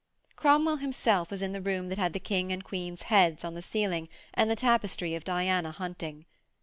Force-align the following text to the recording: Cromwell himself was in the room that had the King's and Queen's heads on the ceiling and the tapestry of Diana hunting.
Cromwell 0.35 0.77
himself 0.77 1.29
was 1.29 1.43
in 1.43 1.51
the 1.51 1.61
room 1.61 1.89
that 1.89 1.99
had 1.99 2.13
the 2.13 2.19
King's 2.19 2.53
and 2.53 2.63
Queen's 2.63 3.03
heads 3.03 3.43
on 3.45 3.53
the 3.53 3.61
ceiling 3.61 4.09
and 4.33 4.49
the 4.49 4.55
tapestry 4.55 5.13
of 5.13 5.23
Diana 5.23 5.69
hunting. 5.71 6.25